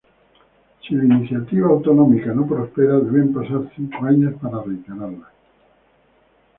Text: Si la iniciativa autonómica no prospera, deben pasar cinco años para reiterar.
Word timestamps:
Si 0.81 0.95
la 0.95 1.03
iniciativa 1.03 1.69
autonómica 1.69 2.33
no 2.33 2.47
prospera, 2.47 2.97
deben 3.01 3.35
pasar 3.35 3.69
cinco 3.75 4.03
años 4.03 4.33
para 4.41 4.63
reiterar. 4.63 5.13